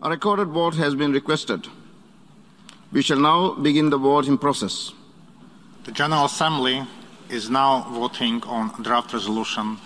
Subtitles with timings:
[0.00, 1.66] A recorded vote has been requested.
[2.92, 4.94] We shall now begin the voting process.
[5.82, 6.86] The General Assembly
[7.28, 9.78] is now voting on draft resolution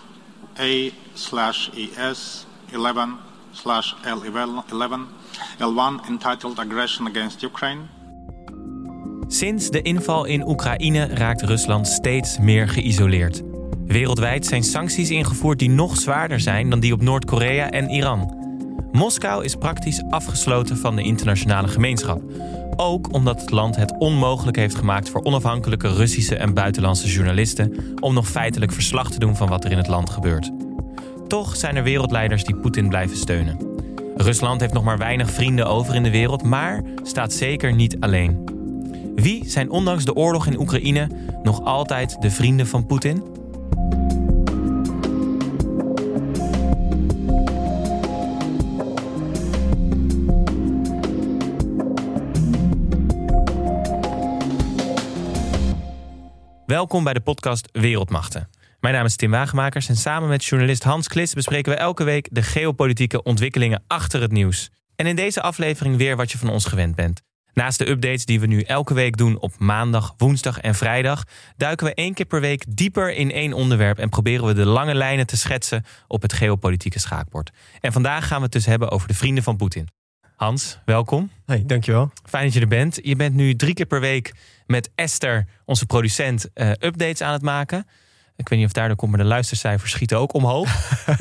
[0.58, 3.18] A slash ES 11
[3.52, 5.06] slash L11
[5.58, 7.88] L1 entitled Aggression Against Ukraine.
[9.28, 13.42] Sinds de inval in Oekraïne raakt Rusland steeds meer geïsoleerd.
[13.86, 18.41] Wereldwijd zijn sancties ingevoerd die nog zwaarder zijn dan die op Noord-Korea en Iran.
[18.92, 22.22] Moskou is praktisch afgesloten van de internationale gemeenschap.
[22.76, 28.14] Ook omdat het land het onmogelijk heeft gemaakt voor onafhankelijke Russische en buitenlandse journalisten om
[28.14, 30.50] nog feitelijk verslag te doen van wat er in het land gebeurt.
[31.28, 33.56] Toch zijn er wereldleiders die Poetin blijven steunen.
[34.16, 38.44] Rusland heeft nog maar weinig vrienden over in de wereld, maar staat zeker niet alleen.
[39.14, 41.08] Wie zijn ondanks de oorlog in Oekraïne
[41.42, 43.22] nog altijd de vrienden van Poetin?
[56.72, 58.48] Welkom bij de podcast Wereldmachten.
[58.80, 62.28] Mijn naam is Tim Wagemakers en samen met journalist Hans Klis bespreken we elke week
[62.30, 64.70] de geopolitieke ontwikkelingen achter het nieuws.
[64.96, 67.22] En in deze aflevering weer wat je van ons gewend bent.
[67.52, 71.24] Naast de updates die we nu elke week doen op maandag, woensdag en vrijdag,
[71.56, 74.94] duiken we één keer per week dieper in één onderwerp en proberen we de lange
[74.94, 77.50] lijnen te schetsen op het geopolitieke schaakbord.
[77.80, 79.88] En vandaag gaan we het dus hebben over de vrienden van Poetin.
[80.42, 81.30] Hans, welkom.
[81.46, 82.10] Hey, dankjewel.
[82.24, 82.98] Fijn dat je er bent.
[83.02, 84.34] Je bent nu drie keer per week
[84.66, 87.86] met Esther, onze producent, uh, updates aan het maken.
[88.36, 90.68] Ik weet niet of daardoor komt, maar de luistercijfers schieten ook omhoog.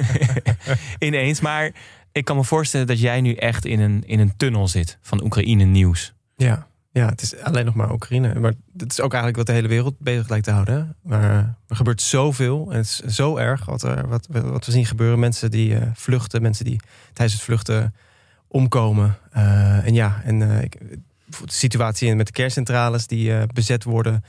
[1.00, 1.41] Ineens.
[1.41, 1.72] Maar
[2.11, 5.23] ik kan me voorstellen dat jij nu echt in een, in een tunnel zit van
[5.23, 6.13] Oekraïne nieuws.
[6.35, 8.39] Ja, ja, het is alleen nog maar Oekraïne.
[8.39, 10.95] Maar het is ook eigenlijk wat de hele wereld bezig lijkt te houden.
[11.03, 12.72] Maar er gebeurt zoveel.
[12.72, 15.19] En het is zo erg wat, er, wat, wat we zien gebeuren.
[15.19, 16.80] Mensen die uh, vluchten, mensen die
[17.13, 17.94] tijdens het vluchten
[18.52, 19.17] omkomen.
[19.38, 20.77] Uh, en ja, en uh, ik,
[21.25, 24.23] de situatie met de kerncentrales die uh, bezet worden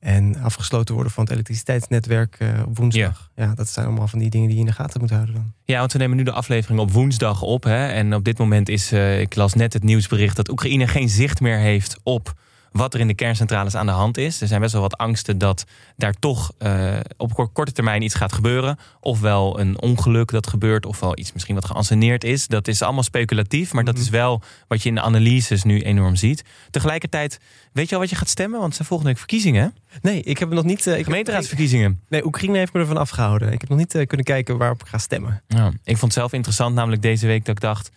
[0.00, 3.30] en afgesloten worden van het elektriciteitsnetwerk op woensdag.
[3.34, 3.44] Ja.
[3.44, 3.54] ja.
[3.54, 5.52] dat zijn allemaal van die dingen die je in de gaten moet houden dan.
[5.64, 7.64] Ja, want we nemen nu de aflevering op woensdag op.
[7.64, 7.86] Hè?
[7.86, 11.58] En op dit moment is, ik las net het nieuwsbericht dat Oekraïne geen zicht meer
[11.58, 12.34] heeft op
[12.76, 14.40] wat er in de kerncentrales aan de hand is.
[14.40, 15.64] Er zijn best wel wat angsten dat
[15.96, 18.78] daar toch uh, op korte termijn iets gaat gebeuren.
[19.00, 22.46] Ofwel een ongeluk dat gebeurt, ofwel iets misschien wat geanceneerd is.
[22.46, 24.02] Dat is allemaal speculatief, maar dat mhm.
[24.02, 26.44] is wel wat je in de analyses nu enorm ziet.
[26.70, 27.40] Tegelijkertijd,
[27.72, 28.54] weet je al wat je gaat stemmen?
[28.58, 29.74] Want het zijn volgende week verkiezingen.
[30.02, 30.86] Nee, ik heb nog niet...
[30.86, 32.00] Uh, Gemeenteraadsverkiezingen.
[32.08, 33.52] Nee, Oekraïne heeft me ervan afgehouden.
[33.52, 35.42] Ik heb nog niet uh, kunnen kijken waarop ik ga stemmen.
[35.48, 37.90] Ja, ik vond het zelf interessant, namelijk deze week dat ik dacht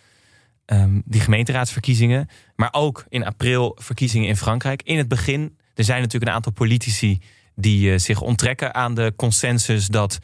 [0.72, 2.28] um, die gemeenteraadsverkiezingen.
[2.56, 4.82] Maar ook in april verkiezingen in Frankrijk.
[4.82, 7.20] In het begin, er zijn natuurlijk een aantal politici
[7.54, 10.18] die uh, zich onttrekken aan de consensus dat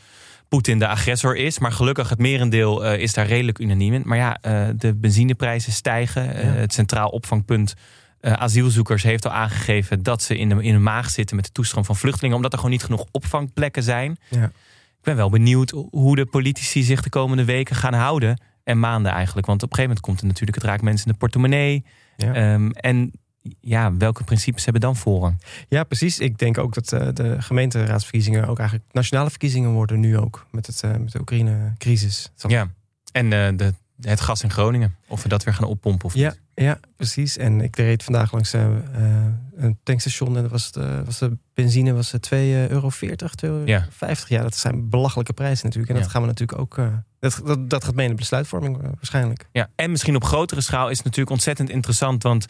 [0.49, 1.59] Poetin de agressor is.
[1.59, 4.03] Maar gelukkig, het merendeel uh, is daar redelijk unaniem in.
[4.05, 6.23] Maar ja, uh, de benzineprijzen stijgen.
[6.23, 6.31] Ja.
[6.31, 7.75] het Centraal Opvangpunt
[8.21, 11.85] asielzoekers heeft al aangegeven dat ze in de, in de maag zitten met de toestroom
[11.85, 12.37] van vluchtelingen.
[12.37, 14.17] Omdat er gewoon niet genoeg opvangplekken zijn.
[14.29, 14.45] Ja.
[14.45, 19.13] Ik ben wel benieuwd hoe de politici zich de komende weken gaan houden en maanden
[19.13, 19.47] eigenlijk.
[19.47, 21.85] Want op een gegeven moment komt er natuurlijk, het raakt mensen in de portemonnee.
[22.17, 22.53] Ja.
[22.53, 23.13] Um, en
[23.61, 25.43] ja, welke principes hebben dan voorrang?
[25.69, 26.19] Ja, precies.
[26.19, 30.67] Ik denk ook dat uh, de gemeenteraadsverkiezingen ook eigenlijk nationale verkiezingen worden nu ook met,
[30.67, 32.33] het, uh, met de Oekraïne-crisis.
[32.37, 32.71] Ja,
[33.13, 36.29] en uh, de, het gas in Groningen, of we dat weer gaan oppompen of ja,
[36.29, 36.41] niet.
[36.55, 37.37] Ja, precies.
[37.37, 42.19] En ik reed vandaag langs een tankstation en was, het, was de benzine was 2,40
[42.31, 43.09] euro, 2,50
[43.41, 43.63] euro.
[43.65, 43.89] Ja.
[44.29, 45.95] ja, dat zijn belachelijke prijzen natuurlijk.
[45.95, 46.79] En dat gaan we natuurlijk ook
[47.19, 49.49] dat, dat, dat gaat mee in de besluitvorming uh, waarschijnlijk.
[49.53, 52.23] Ja, en misschien op grotere schaal is het natuurlijk ontzettend interessant.
[52.23, 52.47] Want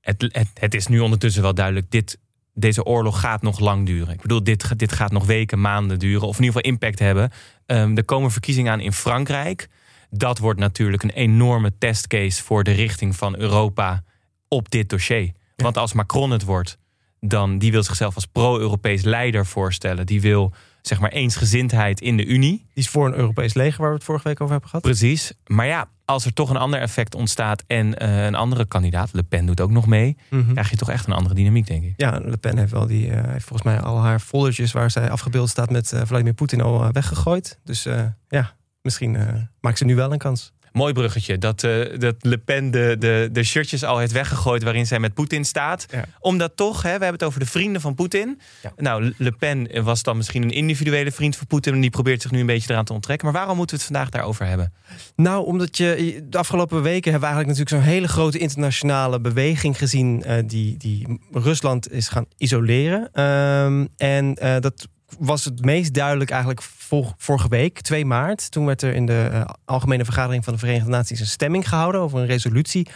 [0.00, 1.90] het, het, het is nu ondertussen wel duidelijk.
[1.90, 2.18] Dit,
[2.54, 4.14] deze oorlog gaat nog lang duren.
[4.14, 6.28] Ik bedoel, dit, dit gaat nog weken, maanden duren.
[6.28, 7.30] Of in ieder geval impact hebben.
[7.66, 9.68] Um, er komen verkiezingen aan in Frankrijk.
[10.10, 14.02] Dat wordt natuurlijk een enorme testcase voor de richting van Europa
[14.48, 15.32] op dit dossier.
[15.56, 16.78] Want als Macron het wordt,
[17.20, 20.06] dan die wil zichzelf als pro-Europees leider voorstellen.
[20.06, 20.52] Die wil
[20.82, 22.56] zeg maar eensgezindheid in de Unie.
[22.56, 24.84] Die is voor een Europees leger waar we het vorige week over hebben gehad.
[24.84, 25.32] Precies.
[25.46, 29.22] Maar ja, als er toch een ander effect ontstaat en uh, een andere kandidaat, Le
[29.22, 30.52] Pen doet ook nog mee, mm -hmm.
[30.52, 31.94] krijg je toch echt een andere dynamiek, denk ik.
[31.96, 35.10] Ja, Le Pen heeft wel die, uh, heeft volgens mij al haar foldertjes waar zij
[35.10, 37.58] afgebeeld staat met uh, Vladimir Poetin al weggegooid.
[37.64, 37.88] Dus
[38.28, 39.16] ja, misschien
[39.60, 40.52] maakt ze nu wel een kans.
[40.72, 41.38] Mooi bruggetje.
[41.38, 45.14] Dat, uh, dat Le Pen de, de, de shirtjes al heeft weggegooid waarin zij met
[45.14, 45.86] Poetin staat.
[45.90, 46.04] Ja.
[46.20, 48.40] Omdat toch, hè, we hebben het over de vrienden van Poetin.
[48.62, 48.72] Ja.
[48.76, 51.74] Nou, Le Pen was dan misschien een individuele vriend van Poetin.
[51.74, 53.26] En die probeert zich nu een beetje eraan te onttrekken.
[53.26, 54.72] Maar waarom moeten we het vandaag daarover hebben?
[55.16, 59.78] Nou, omdat je de afgelopen weken hebben we eigenlijk natuurlijk zo'n hele grote internationale beweging
[59.78, 60.22] gezien.
[60.26, 63.22] Uh, die, die Rusland is gaan isoleren.
[63.24, 64.88] Um, en uh, dat
[65.18, 68.50] was het meest duidelijk eigenlijk vor- vorige week, 2 maart.
[68.50, 72.00] Toen werd er in de eh, Algemene Vergadering van de Verenigde Naties een stemming gehouden
[72.00, 72.88] over een resolutie.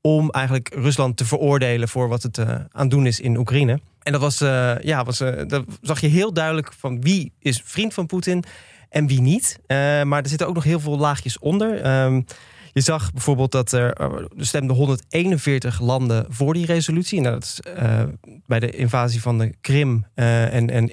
[0.00, 3.80] Om eigenlijk Rusland te veroordelen voor wat het eh, aan doen is in Oekraïne.
[4.02, 7.94] En dat was, eh, ja, was, dat zag je heel duidelijk van wie is vriend
[7.94, 8.44] van Poetin
[8.88, 9.58] en wie niet.
[10.04, 11.80] Maar er zitten ook nog heel veel laagjes onder.
[11.82, 12.22] Ehm,
[12.72, 17.20] je zag bijvoorbeeld dat er, er stemden 141 landen voor die resolutie.
[17.20, 17.60] Nou, dat is
[18.46, 20.90] bij de invasie van de Krim en, en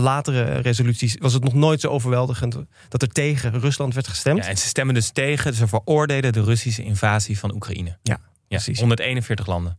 [0.00, 2.56] latere resoluties was het nog nooit zo overweldigend
[2.88, 4.44] dat er tegen Rusland werd gestemd.
[4.44, 7.98] Ja, en ze stemmen dus tegen, ze veroordelen de Russische invasie van Oekraïne.
[8.02, 8.18] Ja,
[8.48, 8.78] Ja, precies.
[8.78, 9.78] 141 landen.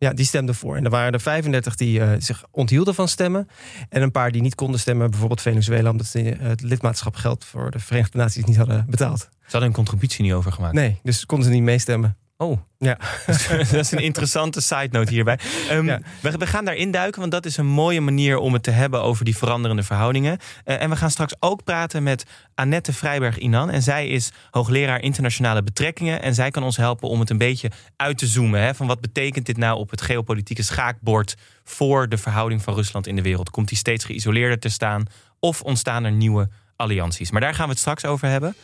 [0.00, 0.76] Ja, die stemden voor.
[0.76, 3.48] En er waren er 35 die eh, zich onthielden van stemmen.
[3.88, 5.10] En een paar die niet konden stemmen.
[5.10, 9.18] Bijvoorbeeld Venezuela, omdat ze eh, het lidmaatschapgeld voor de Verenigde Naties niet hadden betaald.
[9.20, 10.74] Ze hadden een contributie niet overgemaakt.
[10.74, 12.16] Nee, dus konden ze niet meestemmen.
[12.40, 12.98] Oh, Ja.
[13.48, 15.38] dat is een interessante side note hierbij.
[15.68, 16.00] Ehm, Ja.
[16.20, 19.02] we, we gaan daarin duiken, want dat is een mooie manier om het te hebben
[19.02, 20.38] over die veranderende verhoudingen.
[20.64, 23.70] Eh, en we gaan straks ook praten met Annette Vrijberg-Inan.
[23.70, 26.22] En zij is hoogleraar internationale betrekkingen.
[26.22, 28.60] En zij kan ons helpen om het een beetje uit te zoomen.
[28.62, 33.06] Hè, van wat betekent dit nou op het geopolitieke schaakbord voor de verhouding van Rusland
[33.06, 33.50] in de wereld?
[33.50, 35.04] Komt die steeds geïsoleerder te staan?
[35.40, 37.30] Of ontstaan er nieuwe allianties?
[37.30, 38.54] Maar daar gaan we het straks over hebben.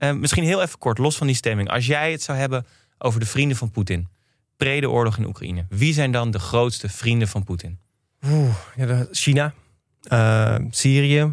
[0.00, 1.68] Eh, misschien heel even kort, los van die stemming.
[1.68, 2.66] Als jij het zou hebben
[2.98, 4.08] over de vrienden van Poetin.
[4.56, 5.66] Pre de oorlog in Oekraïne.
[5.68, 7.78] Wie zijn dan de grootste vrienden van Poetin?
[8.26, 9.54] Oeh, China,
[10.02, 11.32] eh, Syrië.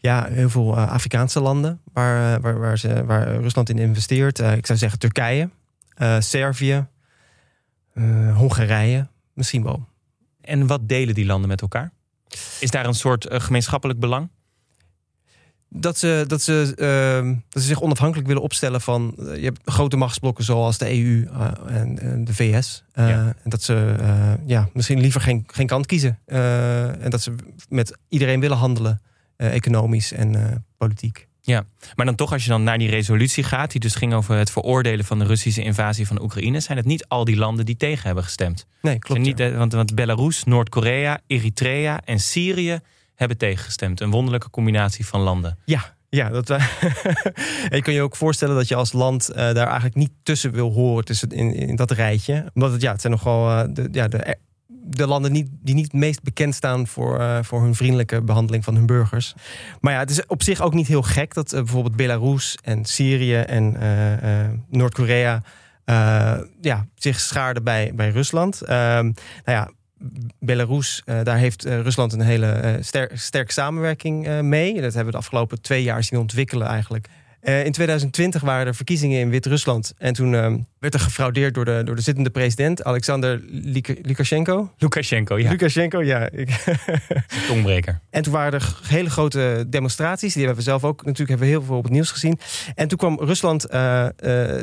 [0.00, 4.38] Ja, heel veel eh, Afrikaanse landen waar, waar, waar, ze, waar Rusland in investeert.
[4.38, 5.50] Ik zou zeggen Turkije,
[6.18, 6.86] Servië,
[8.34, 9.88] Hongarije, misschien wel.
[10.40, 11.92] En wat delen die landen met elkaar?
[12.60, 14.28] Is daar een soort gemeenschappelijk belang?
[15.74, 19.14] Dat ze, dat, ze, ehm, dat ze zich onafhankelijk willen opstellen van...
[19.18, 22.84] eh, je hebt grote machtsblokken zoals de EU eh, en, en de VS.
[22.92, 23.34] Eh, Ja.
[23.42, 23.94] En dat ze
[24.46, 26.18] ja, misschien liever geen, geen kant kiezen.
[26.24, 27.34] En dat ze
[27.68, 29.00] met iedereen willen handelen.
[29.36, 31.28] economisch en politiek.
[31.94, 34.50] Maar dan toch, als je dan naar die resolutie gaat, die dus ging over het
[34.50, 38.06] veroordelen van de Russische invasie van Oekraïne, zijn het niet al die landen die tegen
[38.06, 38.66] hebben gestemd.
[38.82, 39.20] Nee, klopt.
[39.20, 39.50] niet, ja.
[39.50, 42.80] want, want Belarus, Noord-Korea, Eritrea en Syrië
[43.14, 44.00] hebben tegengestemd.
[44.00, 45.58] Een wonderlijke combinatie van landen.
[45.64, 46.50] Ja, ja dat,
[47.70, 50.52] en je kan je ook voorstellen dat je als land eh, daar eigenlijk niet tussen
[50.52, 52.50] wil horen tussen in, in dat rijtje.
[52.54, 54.36] Omdat het, ja, het zijn nogal eh, de, ja, de,
[54.66, 58.74] de landen niet, die niet het meest bekend staan voor, voor hun vriendelijke behandeling van
[58.74, 59.34] hun burgers.
[59.80, 63.36] Maar ja, het is op zich ook niet heel gek dat bijvoorbeeld Belarus en Syrië
[63.36, 63.76] en
[64.68, 65.42] Noord-Korea
[66.60, 68.62] ja, zich schaarden bij, bij Rusland.
[68.62, 69.14] Ehm, nou
[69.44, 69.70] ja,
[70.38, 74.72] Belarus, eh, daar heeft eh, Rusland een hele eh, ster- sterke samenwerking mee.
[74.74, 77.08] Dat hebben we de afgelopen twee jaar zien ontwikkelen eigenlijk.
[77.42, 79.94] Eh, in 2020 waren er verkiezingen in Wit-Rusland.
[79.98, 84.72] En toen eh, werd er gefraudeerd door de, door de zittende president, Alexander Luk- Lukashenko.
[84.78, 86.28] Lukashenko, ja, Lukashenko, ja.
[86.30, 86.64] Ik-
[87.48, 88.00] tongbreker.
[88.10, 90.32] en toen waren er hele grote demonstraties.
[90.34, 92.38] Die hebben we zelf ook natuurlijk hebben we heel veel op het nieuws gezien.
[92.74, 94.12] En toen kwam Rusland eh, eh,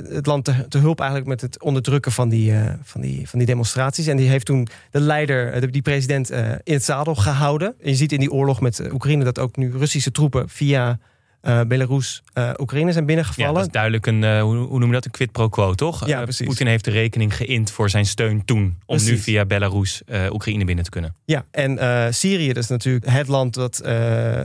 [0.09, 2.53] het land te, te hulp eigenlijk met het onderdrukken van die,
[2.83, 4.07] van, die, van die demonstraties.
[4.07, 6.29] En die heeft toen de leider, de- die president,
[6.63, 7.67] in het zadel gehouden.
[7.81, 10.99] En je ziet in die oorlog met Oekraïne dat ook nu Russische troepen via
[11.41, 13.53] eh, Belarus eh, Oekraïne zijn Ja, binnengevallen.
[13.53, 16.07] dat is duidelijk een, eh, hoe, hoe noem je dat, een quid pro quo, toch?
[16.07, 16.47] Ja, precies.
[16.47, 18.77] Poetin heeft de rekening geïnd voor zijn steun toen.
[18.85, 20.01] Om nu via Belarus
[20.31, 21.15] Oekraïne binnen te kunnen.
[21.25, 23.81] Ja, en Syrië, dat is natuurlijk het land dat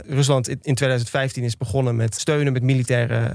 [0.08, 3.30] Rusland in in 2015 is begonnen met steunen met militaire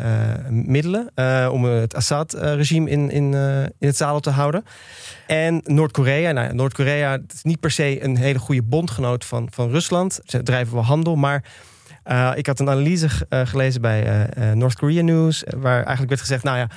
[0.49, 1.11] middelen.
[1.51, 3.33] om het Assad-regime in, in,
[3.79, 4.63] in het zadel te houden.
[5.27, 10.19] En Noord-Korea, nou Noord-Korea is niet per se een hele goede bondgenoot van, van Rusland.
[10.25, 11.43] Ze drijven wel handel, maar
[12.09, 16.21] eh, ik had een analyse eh, gelezen bij eh, North Korea News, waar eigenlijk werd
[16.21, 16.69] gezegd, nou ja,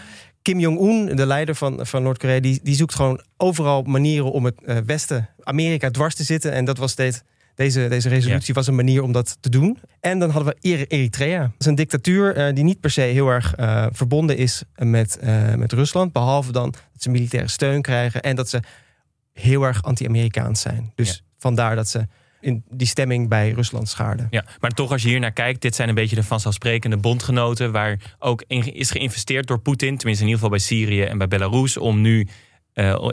[0.43, 4.55] Kim Jong-un, de leider van, van Noord-Korea, die, die zoekt gewoon overal manieren om het
[4.87, 6.53] Westen, Amerika, dwars te zitten.
[6.53, 7.23] En dat was deze,
[7.55, 9.79] deze resolutie was een manier om dat te doen.
[10.01, 11.41] En dan hadden we Eri- Eritrea.
[11.41, 13.55] Dat is een dictatuur die niet per se heel erg
[13.93, 15.19] verbonden is met,
[15.57, 16.13] met Rusland.
[16.13, 18.61] Behalve dan dat ze militaire steun krijgen en dat ze
[19.33, 20.93] heel erg anti-Amerikaans zijn.
[20.95, 21.15] Dus Ja.
[21.39, 22.07] vandaar dat ze
[22.43, 24.27] in die stemming bij Rusland schaarden.
[24.31, 27.73] Ja, maar toch als je hier naar kijkt, dit zijn een beetje de vanzelfsprekende bondgenoten
[27.73, 31.29] waar ook in is geïnvesteerd door Poetin, tenminste in ieder geval bij Syrië en bij
[31.29, 32.29] Belarus, om nu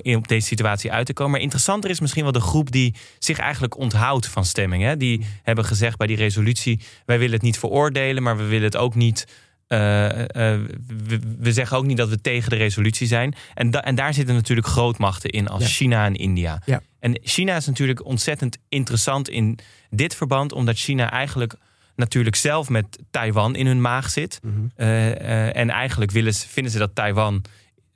[0.01, 1.31] in- op deze situatie uit te komen.
[1.31, 4.83] Maar interessanter is misschien wel de groep die zich eigenlijk onthoudt van stemming.
[4.83, 4.98] Hè?
[4.98, 8.77] Die hebben gezegd bij die resolutie, wij willen het niet veroordelen, maar we willen het
[8.77, 9.27] ook niet...
[9.69, 10.19] eh,
[10.53, 10.59] eh,
[11.07, 13.35] we, we zeggen ook niet dat we tegen de resolutie zijn.
[13.53, 15.67] En, da- en daar zitten natuurlijk grootmachten in als Ja.
[15.67, 16.61] China en India.
[16.65, 16.81] Ja.
[16.99, 19.59] En China is natuurlijk ontzettend interessant in
[19.89, 21.53] dit verband, omdat China eigenlijk
[21.95, 24.39] natuurlijk zelf met Taiwan in hun maag zit.
[24.43, 24.53] Mhm.
[24.75, 27.41] Eh, en eigenlijk willen ze, vinden ze dat Taiwan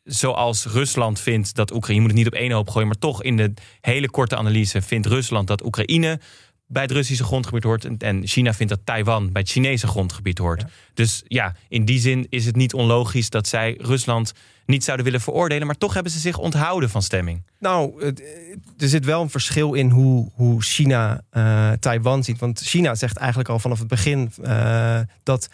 [0.03, 3.23] zoals Rusland vindt dat Oekraïne, je moet het niet op één hoop gooien, maar toch
[3.23, 6.19] in de hele korte analyse vindt Rusland dat Oekraïne
[6.73, 7.85] bij het Russische grondgebied hoort.
[7.85, 10.63] En- En China vindt dat Taiwan bij het Chinese grondgebied hoort.
[10.93, 14.33] Dus ja, in die zin is het niet onlogisch dat zij Rusland
[14.65, 15.67] niet zouden willen veroordelen.
[15.67, 17.43] Maar toch hebben ze zich onthouden van stemming.
[17.59, 18.01] Nou,
[18.77, 22.39] er zit wel een verschil in hoe, hoe China eh, Taiwan ziet.
[22.39, 25.49] Want China zegt eigenlijk al vanaf het begin eh, dat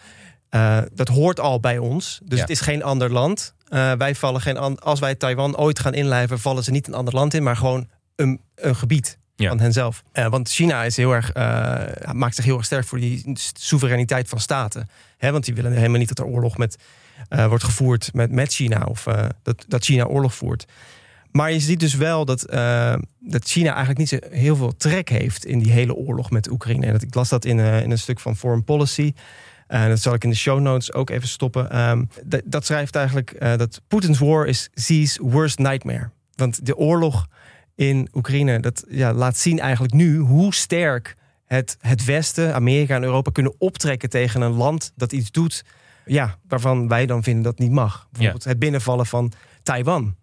[0.50, 2.20] eh, dat hoort al bij ons.
[2.24, 2.42] Dus Ja.
[2.44, 3.54] het is geen ander land.
[3.98, 7.34] Wij vallen geen als wij Taiwan ooit gaan inlijven, vallen ze niet een ander land
[7.34, 9.18] in, maar gewoon een, een gebied.
[9.48, 10.04] Van henzelf.
[10.12, 14.30] Eh, want China is heel erg, eh, maakt zich heel erg sterk voor die soevereiniteit
[14.30, 14.90] van staten.
[15.18, 16.78] Hè, want die willen helemaal niet dat er oorlog met,
[17.30, 18.84] eh, wordt gevoerd met, met China.
[18.84, 19.08] Of
[19.44, 20.66] dat, dat China oorlog voert.
[21.32, 22.42] Maar je ziet dus wel dat,
[23.20, 26.86] dat China eigenlijk niet zo heel veel trek heeft in die hele oorlog met Oekraïne.
[26.86, 29.14] En dat, ik las dat in, in een stuk van Foreign Policy.
[29.68, 31.72] En dat zal ik in de show notes ook even stoppen.
[31.72, 32.04] Ehm,
[32.46, 36.10] dat, schrijft eigenlijk dat Putin's war is Xi's worst nightmare.
[36.36, 37.28] Want de oorlog
[37.80, 43.04] in Oekraïne, dat ja, laat zien eigenlijk nu hoe sterk het, het Westen, Amerika en
[43.04, 45.66] Europa kunnen optrekken tegen een land dat iets doet
[46.06, 48.08] ja, waarvan wij dan vinden dat niet mag.
[48.12, 49.32] Bijvoorbeeld het binnenvallen van
[49.64, 50.16] Taiwan.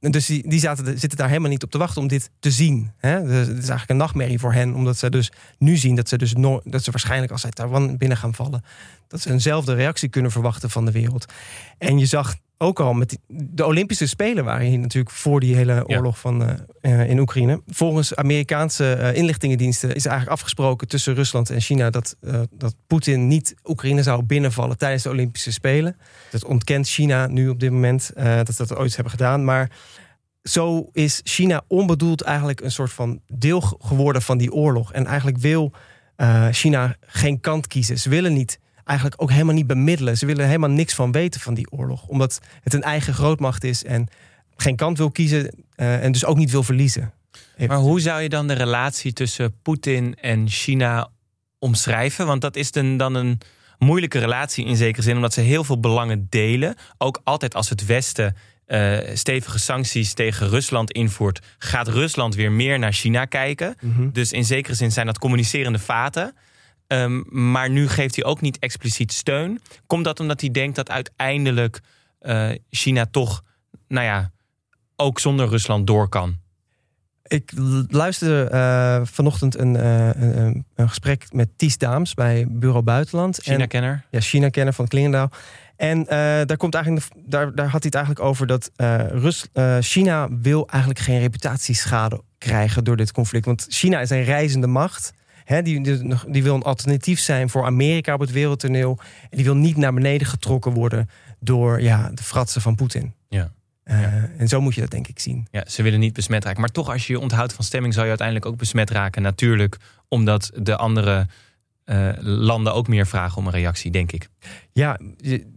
[0.00, 2.50] En dus die, die zaten, zitten daar helemaal niet op te wachten om dit te
[2.50, 2.92] zien.
[2.96, 3.22] Hè?
[3.22, 6.16] Dus het is eigenlijk een nachtmerrie voor hen, omdat ze dus nu zien dat ze,
[6.16, 8.64] dus no- dat ze waarschijnlijk als zij Taiwan binnen gaan vallen,
[9.08, 11.32] dat ze eenzelfde reactie kunnen verwachten van de wereld.
[11.78, 15.72] En je zag ook al met de Olympische Spelen waren hier natuurlijk voor die hele
[15.86, 15.96] Ja.
[15.96, 16.42] oorlog van,
[16.80, 17.62] eh, eh, in Oekraïne.
[17.66, 22.16] Volgens Amerikaanse eh, inlichtingendiensten is eigenlijk afgesproken tussen Rusland en China dat,
[22.50, 25.96] dat Poetin niet Oekraïne zou binnenvallen tijdens de Olympische Spelen.
[26.30, 29.44] Dat ontkent China nu op dit moment dat ze dat ooit hebben gedaan.
[29.44, 29.70] Maar
[30.42, 34.92] zo is China onbedoeld eigenlijk een soort van deel ge- geworden van die oorlog.
[34.92, 35.72] En eigenlijk wil
[36.50, 37.98] China geen kant kiezen.
[37.98, 40.18] Ze willen niet, eigenlijk ook helemaal niet bemiddelen.
[40.18, 42.06] Ze willen helemaal niks van weten van die oorlog.
[42.06, 44.08] Omdat het een eigen grootmacht is en
[44.56, 47.12] geen kant wil kiezen eh, en dus ook niet wil verliezen.
[47.66, 51.08] Maar hoe zou je dan de relatie tussen Poetin en China
[51.58, 52.26] omschrijven?
[52.26, 53.38] Want dat is dan, een
[53.78, 56.74] moeilijke relatie in zekere zin, omdat ze heel veel belangen delen.
[56.98, 62.78] Ook altijd als het Westen eh, stevige sancties tegen Rusland invoert, gaat Rusland weer meer
[62.78, 63.76] naar China kijken.
[63.80, 64.10] Mhm.
[64.10, 66.34] Dus in zekere zin zijn dat communicerende vaten.
[66.86, 69.60] Ehm, maar nu geeft hij ook niet expliciet steun.
[69.86, 71.80] Komt dat omdat hij denkt dat uiteindelijk
[72.18, 73.42] eh, China toch,
[73.88, 74.30] nou ja,
[74.96, 76.36] ook zonder Rusland door kan?
[77.22, 77.52] Ik
[77.88, 83.38] luisterde eh, vanochtend een, eh, een, een- gesprek met Ties Daams bij Bureau Buitenland.
[83.38, 84.04] En- China-kenner?
[84.10, 85.30] ja, China-kenner van Klingendaal.
[85.76, 86.04] En
[86.46, 88.70] daar, komt eigenlijk, daar, daar had hij het eigenlijk over dat
[89.10, 89.46] Rus,
[89.80, 93.44] China wil eigenlijk geen reputatieschade krijgen door dit conflict.
[93.46, 95.12] Want China is een reizende macht.
[95.46, 98.98] Hè, die, die, die wil een alternatief zijn voor Amerika op het wereldtoneel.
[99.30, 101.08] En die wil niet naar beneden getrokken worden
[101.40, 103.14] door ja, de fratsen van Poetin.
[103.28, 103.52] Ja.
[103.82, 104.28] Eh, Ja.
[104.38, 105.46] En zo moet je dat denk ik zien.
[105.50, 106.60] Ja, ze willen niet besmet raken.
[106.60, 109.22] Maar toch, als je je onthoudt van stemming, zou je uiteindelijk ook besmet raken.
[109.22, 109.76] Natuurlijk,
[110.08, 111.26] omdat de andere
[111.86, 114.28] eh, landen ook meer vragen om een reactie, denk ik.
[114.72, 115.00] Ja,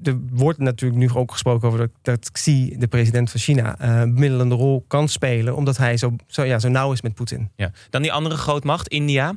[0.03, 4.00] er wordt natuurlijk nu ook gesproken over dat, dat Xi, de president van China, eh,
[4.00, 5.55] een bemiddelende rol kan spelen.
[5.55, 7.51] Omdat hij zo, zo, ja, zo nauw is met Poetin.
[7.55, 7.71] Ja.
[7.89, 9.36] Dan die andere grootmacht, India.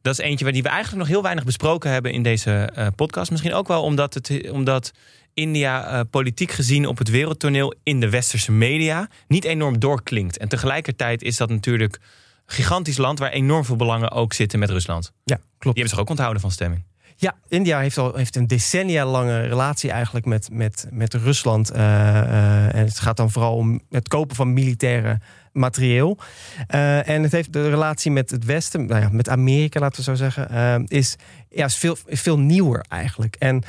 [0.00, 2.86] Dat is eentje waar die we eigenlijk nog heel weinig besproken hebben in deze eh,
[2.96, 3.30] podcast.
[3.30, 4.92] Misschien ook wel omdat, het, omdat
[5.34, 10.38] India eh, politiek gezien op het wereldtoneel in de westerse media niet enorm doorklinkt.
[10.38, 12.00] En tegelijkertijd is dat natuurlijk
[12.46, 15.12] gigantisch land waar enorm veel belangen ook zitten met Rusland.
[15.24, 15.46] Ja, klopt.
[15.58, 16.84] Die hebben zich ook onthouden van stemming.
[17.22, 21.70] Ja, India heeft al heeft een decennia lange relatie eigenlijk met, met, met Rusland.
[21.70, 25.20] Eh, eh, en het gaat dan vooral om het kopen van militaire
[25.52, 26.18] materieel.
[26.66, 30.02] Eh, en het heeft de relatie met het Westen, nou ja, met Amerika, laten we
[30.02, 31.16] zo zeggen, is,
[31.50, 33.36] ja, is, veel, veel nieuwer eigenlijk.
[33.36, 33.62] En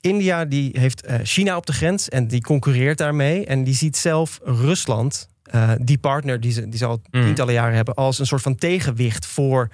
[0.00, 3.46] India die heeft China op de grens en die concurreert daarmee.
[3.46, 7.22] En die ziet zelf Rusland, eh, die partner die ze, die ze al Mm.
[7.22, 9.68] tientallen jaren hebben, als een soort van tegenwicht voor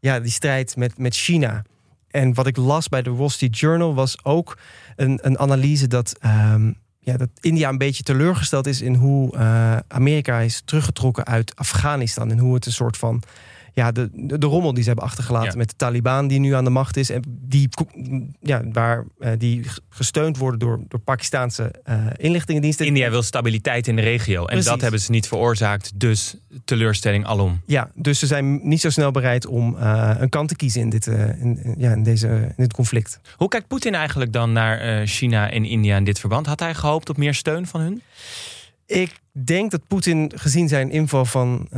[0.00, 1.62] ja, die strijd met, met China.
[2.10, 4.58] En wat ik las bij de Wall Street Journal was ook
[4.96, 9.76] een, een analyse dat, ehm, ja, dat India een beetje teleurgesteld is in hoe eh,
[9.88, 12.30] Amerika is teruggetrokken uit Afghanistan.
[12.30, 13.22] En hoe het een soort van.
[13.74, 15.56] Ja, de, de, de rommel die ze hebben achtergelaten Ja.
[15.56, 17.10] met de Taliban die nu aan de macht is.
[17.10, 17.68] En die,
[18.40, 22.86] ja, waar, eh, die gesteund worden door, door Pakistaanse eh, inlichtingendiensten.
[22.86, 24.40] India wil stabiliteit in de regio.
[24.40, 24.64] En Precies.
[24.64, 25.92] dat hebben ze niet veroorzaakt.
[25.94, 27.60] Dus teleurstelling alom.
[27.66, 30.90] Ja, dus ze zijn niet zo snel bereid om eh, een kant te kiezen in
[30.90, 33.20] dit, in, ja, in deze, in dit conflict.
[33.36, 36.46] Hoe kijkt Poetin eigenlijk dan naar China en India in dit verband?
[36.46, 38.02] Had hij gehoopt op meer steun van hun?
[38.86, 41.68] Ik denk dat Poetin, gezien zijn inval van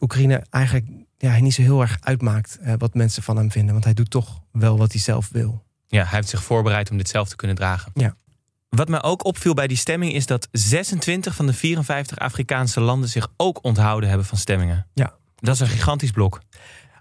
[0.00, 0.86] Oekraïne, eigenlijk
[1.20, 3.72] ja, niet zo heel erg uitmaakt eh, wat mensen van hem vinden.
[3.72, 5.62] Want hij doet toch wel wat hij zelf wil.
[5.86, 7.92] Ja, hij heeft zich voorbereid om dit zelf te kunnen dragen.
[7.94, 8.16] Ja.
[8.68, 13.08] Wat mij ook opviel bij die stemming is dat 26 van de 54 Afrikaanse landen
[13.08, 14.86] zich ook onthouden hebben van stemmingen.
[14.94, 15.14] Ja.
[15.36, 16.40] Dat is een gigantisch blok.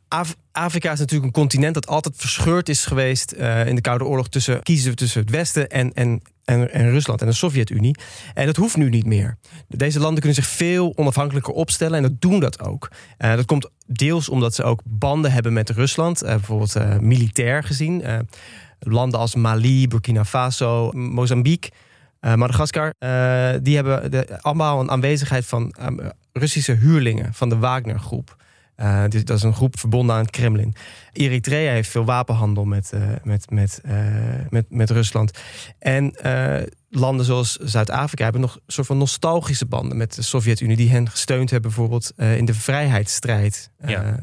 [0.07, 4.05] Af- Afrika is natuurlijk een continent dat altijd verscheurd is geweest eh, in de Koude
[4.05, 7.95] Oorlog tussen kiezen tussen het Westen en, en, en, en Rusland en de Sovjet-Unie.
[8.33, 9.37] En dat hoeft nu niet meer.
[9.67, 12.91] Deze landen kunnen zich veel onafhankelijker opstellen en dat doen dat ook.
[13.17, 17.63] Eh, dat komt deels omdat ze ook banden hebben met Rusland, eh, bijvoorbeeld eh, militair
[17.63, 18.01] gezien.
[18.01, 18.19] Eh,
[18.79, 21.71] landen als Mali, Burkina Faso, Mozambique.
[22.19, 22.93] eh, Madagaskar,
[23.61, 25.87] die hebben de, allemaal een aanwezigheid van eh,
[26.33, 28.37] Russische huurlingen van de Wagner-groep.
[29.09, 30.75] Dus dat is een groep verbonden aan het Kremlin.
[31.13, 32.91] Eritrea heeft veel wapenhandel met,
[33.23, 33.81] met, met,
[34.49, 35.39] met, met Rusland.
[35.79, 36.13] En
[36.89, 41.09] landen zoals Zuid-Afrika hebben nog een soort van nostalgische banden met de Sovjet-Unie, die hen
[41.09, 43.71] gesteund hebben, bijvoorbeeld eh, in de vrijheidsstrijd.
[43.77, 44.19] eh, Ja.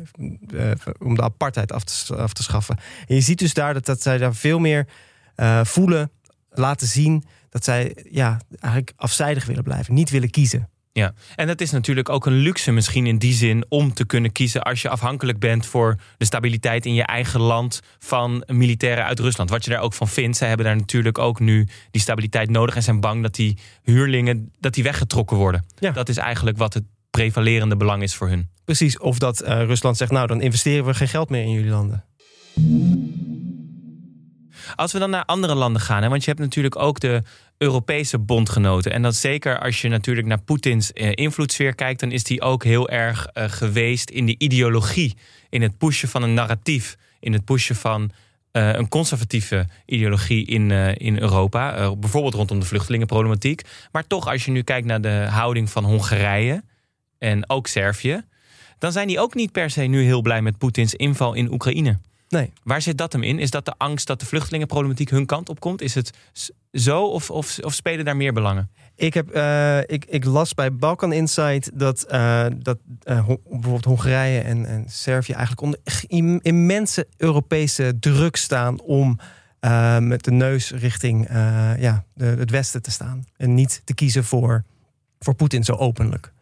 [0.56, 2.76] eh, om de apartheid af te, af te schaffen.
[3.06, 4.86] En je ziet dus daar dat, dat zij daar veel meer
[5.62, 6.10] voelen,
[6.50, 10.68] laten zien dat zij ja, eigenlijk afzijdig willen blijven, niet willen kiezen.
[10.96, 14.32] Ja, en dat is natuurlijk ook een luxe misschien in die zin om te kunnen
[14.32, 19.18] kiezen als je afhankelijk bent voor de stabiliteit in je eigen land van militairen uit
[19.18, 19.50] Rusland.
[19.50, 22.76] Wat je daar ook van vindt, zij hebben daar natuurlijk ook nu die stabiliteit nodig
[22.76, 25.64] en zijn bang dat die huurlingen dat die weggetrokken worden.
[25.78, 25.90] Ja.
[25.90, 28.48] Dat is eigenlijk wat het prevalerende belang is voor hun.
[28.64, 31.70] Precies, of dat eh, Rusland zegt, nou dan investeren we geen geld meer in jullie
[31.70, 32.04] landen.
[34.74, 37.22] Als we dan naar andere landen gaan, hè, want je hebt natuurlijk ook de
[37.58, 38.92] Europese bondgenoten.
[38.92, 42.64] En dat zeker als je natuurlijk naar Poetins eh, invloedssfeer kijkt, dan is die ook
[42.64, 45.16] heel erg eh, geweest in de ideologie,
[45.48, 48.10] in het pushen van een narratief, in het pushen van
[48.52, 51.94] eh, een conservatieve ideologie in, in Europa.
[51.96, 53.62] Bijvoorbeeld rondom de vluchtelingenproblematiek.
[53.92, 56.62] Maar toch, als je nu kijkt naar de houding van Hongarije
[57.18, 58.22] en ook Servië,
[58.78, 61.98] dan zijn die ook niet per se nu heel blij met Poetins inval in Oekraïne.
[62.28, 63.38] Nee, Waar zit dat hem in?
[63.38, 65.80] Is dat de angst dat de vluchtelingenproblematiek hun kant op komt?
[65.80, 66.10] Is het
[66.72, 68.70] zo of, of, of spelen daar meer belangen?
[68.96, 74.40] ik, heb, eh, ik, ik las bij Balkan Insight dat, eh, dat eh, bijvoorbeeld Hongarije
[74.40, 79.18] en, en Servië eigenlijk onder im- immense Europese druk staan om
[80.00, 81.28] met de neus richting
[81.78, 83.24] ja, de, het Westen te staan.
[83.36, 84.64] En niet te kiezen voor,
[85.18, 86.32] voor Poetin zo openlijk.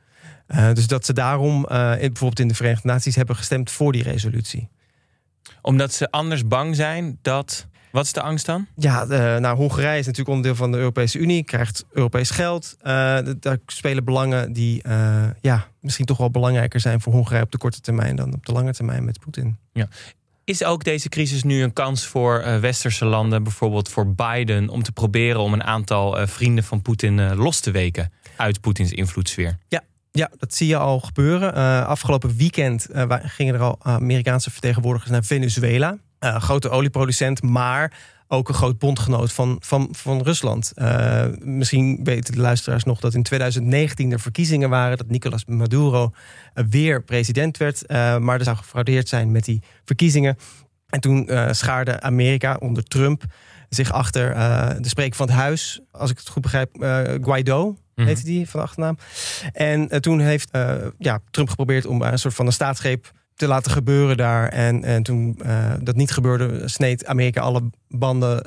[0.72, 4.68] Dus dat ze daarom in- bijvoorbeeld in de Verenigde Naties hebben gestemd voor die resolutie.
[5.62, 7.66] Omdat ze anders bang zijn dat.
[7.90, 8.66] Wat is de angst dan?
[8.76, 12.76] Ja, eh, nou, Hongarije is natuurlijk onderdeel van de Europese Unie, krijgt Europees geld.
[12.80, 17.50] Eh, daar spelen belangen die eh, ja, misschien toch wel belangrijker zijn voor Hongarije op
[17.50, 19.58] de korte termijn dan op de lange termijn met Poetin.
[20.44, 24.92] Is ook deze crisis nu een kans voor westerse landen, bijvoorbeeld voor Biden, om te
[24.92, 29.58] proberen om een aantal vrienden van Poetin los te weken uit Poetins invloedssfeer?
[29.68, 29.82] Ja,
[30.14, 31.54] dat zie je al gebeuren.
[31.54, 35.98] Eh, afgelopen weekend eh, gingen er al Amerikaanse vertegenwoordigers naar Venezuela.
[36.18, 37.98] Eh, grote olieproducent, maar
[38.28, 40.72] ook een groot bondgenoot van, van, van Rusland.
[41.38, 44.96] Misschien weten de luisteraars nog dat in 2019 er verkiezingen waren...
[44.96, 46.10] dat Nicolas Maduro
[46.54, 47.88] weer president werd.
[48.20, 50.36] maar er zou gefraudeerd zijn met die verkiezingen.
[50.88, 53.24] En toen schaarde Amerika onder Trump
[53.68, 54.34] zich achter
[54.82, 55.80] de spreker van het huis...
[55.90, 57.14] als ik het goed begrijp, eh,
[57.94, 58.02] Guaido...
[58.02, 58.06] Mhm.
[58.06, 58.98] heette die van de achternaam.
[59.52, 63.12] En eh, toen heeft eh, ja, Trump geprobeerd om eh, een soort van een staatsgreep
[63.34, 64.48] te laten gebeuren daar.
[64.48, 65.38] En, en toen
[65.80, 68.42] dat niet gebeurde, sneed Amerika alle banden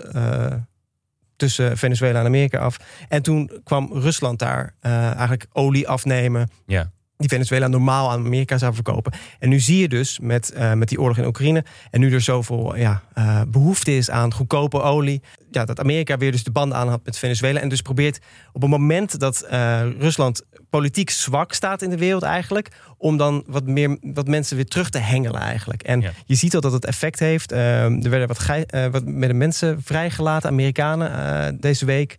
[1.36, 2.78] tussen Venezuela en Amerika af.
[3.08, 6.50] En toen kwam Rusland daar eigenlijk olie afnemen.
[6.66, 6.92] Ja.
[7.18, 9.12] Die Venezuela normaal aan Amerika zou verkopen.
[9.40, 11.64] En nu zie je dus met, eh, met die oorlog in Oekraïne.
[11.92, 15.22] En nu er zoveel ja, eh, behoefte is aan goedkope olie.
[15.52, 17.60] Ja, dat Amerika weer dus de banden aan had met Venezuela.
[17.60, 18.20] En dus probeert
[18.54, 22.72] op het moment dat eh, Rusland politiek zwak staat in de wereld eigenlijk.
[22.98, 25.84] Om dan wat meer wat mensen weer terug te hengelen eigenlijk.
[25.84, 26.12] En Ja.
[26.26, 27.52] je ziet al dat het effect heeft.
[27.52, 28.46] Er werden wat,
[28.92, 32.18] wat met de mensen vrijgelaten, Amerikanen, deze week.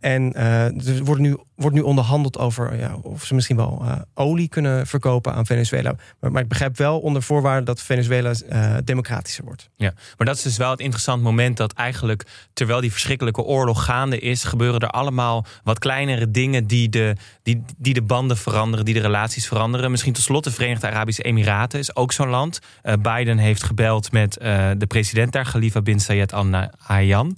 [0.00, 3.96] En eh, er wordt nu, wordt nu onderhandeld over ja, of ze misschien wel eh,
[4.14, 5.94] olie kunnen verkopen aan Venezuela.
[6.20, 9.70] Maar, maar ik begrijp wel onder voorwaarde dat Venezuela eh, democratischer wordt.
[9.76, 13.84] Ja, maar dat is dus wel het interessant moment dat eigenlijk terwijl die verschrikkelijke oorlog
[13.84, 18.84] gaande is, gebeuren er allemaal wat kleinere dingen die de, die, die de banden veranderen,
[18.84, 19.90] die de relaties veranderen.
[19.90, 22.58] Misschien tot slot de Verenigde Arabische Emiraten is ook zo'n land.
[23.00, 24.32] Biden heeft gebeld met
[24.78, 27.36] de president daar, Khalifa bin Zayed Al Nahyan.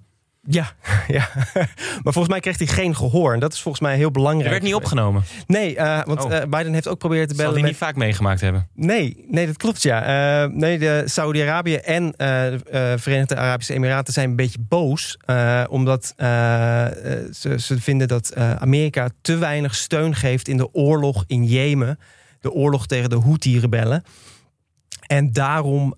[0.49, 0.73] Ja,
[1.09, 1.29] ja.
[2.03, 3.33] maar volgens mij kreeg hij geen gehoor.
[3.35, 4.45] En dat is volgens mij heel belangrijk.
[4.45, 5.23] Er werd niet opgenomen.
[5.47, 6.37] Nee, eh, want Oh.
[6.37, 7.73] eh, Biden heeft ook proberen te Zal bellen die met...
[7.73, 8.69] niet vaak meegemaakt hebben.
[8.75, 10.03] Nee, nee, dat klopt ja.
[10.43, 15.19] Eh, nee, de Saudi-Arabië en de Verenigde Arabische Emiraten zijn een beetje boos.
[15.69, 21.99] omdat ze, ze vinden dat Amerika te weinig steun geeft in de oorlog in Jemen.
[22.41, 24.03] De oorlog tegen de Houthi-rebellen.
[25.07, 25.95] En daarom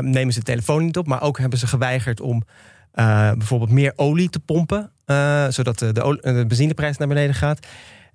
[0.00, 1.06] nemen ze de telefoon niet op.
[1.06, 2.42] Maar ook hebben ze geweigerd om
[2.96, 7.66] eh, bijvoorbeeld meer olie te pompen eh, zodat de, de, benzineprijs naar beneden gaat.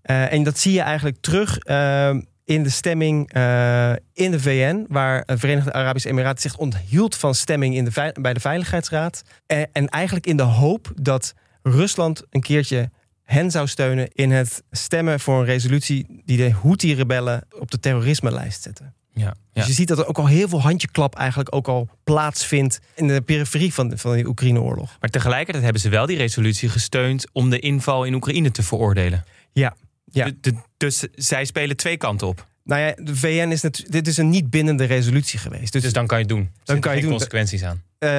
[0.01, 2.15] Eh, en dat zie je eigenlijk terug eh,
[2.45, 7.35] in de stemming eh, in de VN, waar de Verenigde Arabische Emiraten zich onthield van
[7.35, 9.23] stemming in de, bij de Veiligheidsraad.
[9.45, 12.89] En, en eigenlijk in de hoop dat Rusland een keertje
[13.23, 18.61] hen zou steunen in het stemmen voor een resolutie die de Houthi-rebellen op de terrorisme-lijst
[18.61, 18.93] zetten.
[19.13, 19.33] Ja.
[19.53, 23.07] Dus je ziet dat er ook al heel veel handjeklap eigenlijk ook al plaatsvindt in
[23.07, 24.97] de periferie van, de, van die Oekraïne-oorlog.
[24.99, 29.23] Maar tegelijkertijd hebben ze wel die resolutie gesteund om de inval in Oekraïne te veroordelen.
[29.53, 29.75] Ja,
[30.11, 30.25] ja.
[30.25, 32.45] De- de- dus zij spelen twee kanten op.
[32.63, 33.93] Nou ja, de VN is natuurlijk.
[33.93, 35.71] Dit is een niet bindende resolutie geweest.
[35.73, 36.49] Dus, Dus dan kan je het doen.
[36.57, 37.09] Zitten kan je doen.
[37.09, 37.81] consequenties aan.
[37.97, 38.09] eh,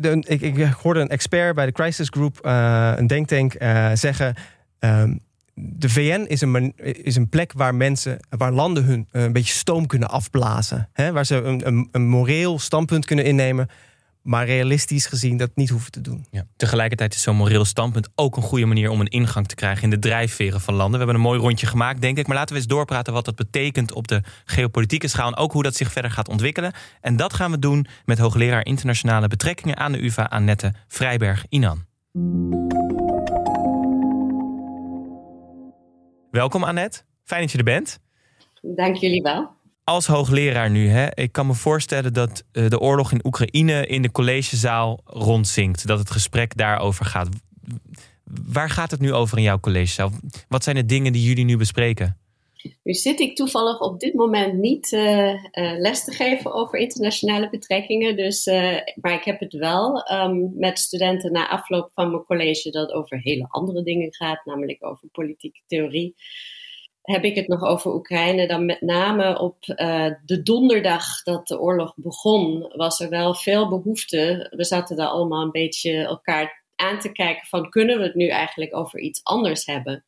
[0.00, 4.34] de- ik, ik hoorde een expert bij de Crisis Group, eh, een denktank, eh, zeggen.
[4.78, 5.14] ehm,
[5.58, 9.54] de VN is een, is een plek waar mensen, waar landen hun eh, een beetje
[9.54, 10.88] stoom kunnen afblazen.
[10.92, 11.12] Hè?
[11.12, 13.68] Waar ze een, een, een moreel standpunt kunnen innemen,
[14.22, 16.26] maar realistisch gezien dat niet hoeven te doen.
[16.30, 16.46] Ja.
[16.56, 19.90] Tegelijkertijd is zo'n moreel standpunt ook een goede manier om een ingang te krijgen in
[19.90, 20.92] de drijfveren van landen.
[21.00, 22.26] We hebben een mooi rondje gemaakt, denk ik.
[22.26, 25.26] Maar laten we eens doorpraten wat dat betekent op de geopolitieke schaal.
[25.26, 26.72] En ook hoe dat zich verder gaat ontwikkelen.
[27.00, 31.84] En dat gaan we doen met hoogleraar internationale betrekkingen aan de UvA, Annette Vrijberg-Inan.
[36.36, 37.02] Welkom Annette.
[37.24, 38.00] Fijn dat je er bent.
[38.62, 39.50] Dank jullie wel.
[39.84, 44.02] Als hoogleraar nu, hè, ik kan me voorstellen dat eh, de oorlog in Oekraïne in
[44.02, 45.86] de collegezaal rondzinkt.
[45.86, 47.28] Dat het gesprek daarover gaat.
[48.24, 50.10] Waar gaat het nu over in jouw collegezaal?
[50.48, 52.16] Wat zijn de dingen die jullie nu bespreken?
[52.82, 57.50] Nu zit ik toevallig op dit moment niet eh, eh, les te geven over internationale
[57.50, 58.16] betrekkingen.
[58.16, 62.70] Dus, eh, maar ik heb het wel ehm, met studenten na afloop van mijn college
[62.70, 66.14] dat over hele andere dingen gaat, namelijk over politieke theorie.
[67.02, 69.56] Heb ik het nog over Oekraïne, dan met name op
[70.24, 74.52] de donderdag dat de oorlog begon, was er wel veel behoefte.
[74.56, 78.28] We zaten daar allemaal een beetje elkaar aan te kijken van kunnen we het nu
[78.28, 80.05] eigenlijk over iets anders hebben?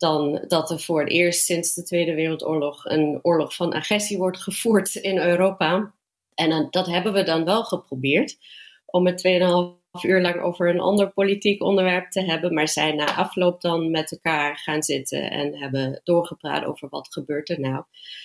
[0.00, 4.38] Dan dat er voor het eerst sinds de Tweede Wereldoorlog een oorlog van agressie wordt
[4.42, 5.94] gevoerd in Europa.
[6.34, 8.38] En dat hebben we dan wel geprobeerd
[8.86, 13.60] om 2,5 uur lang over een ander politiek onderwerp te hebben, maar zijn na afloop
[13.60, 17.84] dan met elkaar gaan zitten en hebben doorgepraat over wat gebeurt er nou.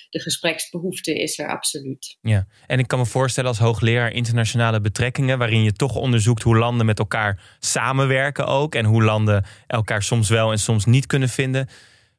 [0.10, 2.18] De gespreksbehoefte is er absoluut.
[2.22, 6.58] Ja, en ik kan me voorstellen als hoogleraar internationale betrekkingen, waarin je toch onderzoekt hoe
[6.58, 11.30] landen met elkaar samenwerken ook en hoe landen elkaar soms wel en soms niet kunnen
[11.30, 11.68] vinden.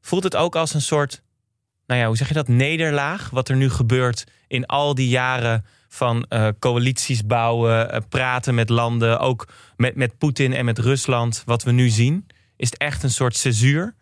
[0.01, 1.23] Voelt het ook als een soort,
[1.87, 5.65] nou ja, hoe zeg je dat, nederlaag wat er nu gebeurt in al die jaren
[5.89, 11.43] van eh, coalities bouwen, eh, praten met landen, ook met, met Poetin en met Rusland,
[11.47, 12.27] wat we nu zien?
[12.57, 13.95] Is het echt een soort césuur?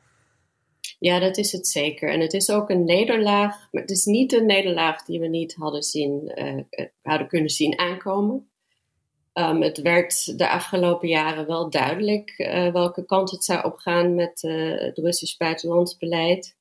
[0.99, 2.11] Ja, dat is het zeker.
[2.11, 5.55] En het is ook een nederlaag, maar het is niet een nederlaag die we niet
[5.55, 8.49] hadden, zien, eh, hadden kunnen zien aankomen.
[9.33, 12.35] Um, het werd de afgelopen jaren wel duidelijk
[12.73, 14.43] welke kant het zou opgaan met
[14.79, 16.57] het Russisch buitenlandsbeleid.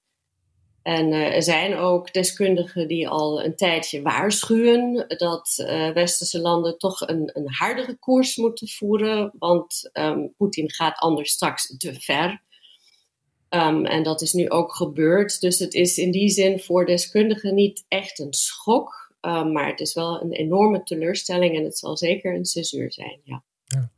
[0.84, 7.08] En uh, er zijn ook deskundigen die al een tijdje waarschuwen dat westerse landen toch
[7.08, 12.42] een, een, hardere koers moeten voeren, want um, Poetin gaat anders straks te ver.
[13.54, 15.42] Um, en dat is nu ook gebeurd.
[15.42, 19.12] Dus het is in die zin voor deskundigen niet echt een schok.
[19.22, 23.20] Um, maar het is wel een enorme teleurstelling en het zal zeker een césuur zijn.
[23.24, 23.44] Ja.
[23.66, 23.90] ja.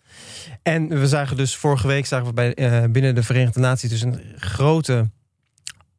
[0.64, 4.02] En we zagen dus vorige week zagen we bij, uh, binnen de Verenigde Naties dus
[4.02, 5.10] een grote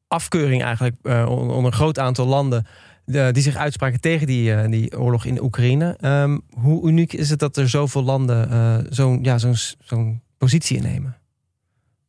[0.09, 2.67] afkeuring eigenlijk uh, onder een groot aantal landen
[3.07, 5.99] die zich uitspraken tegen die, uh, die oorlog in Oekraïne.
[6.03, 10.77] Um, hoe uniek is het dat er zoveel landen uh, zo'n ja, zo'n zo'n positie
[10.77, 11.17] innemen?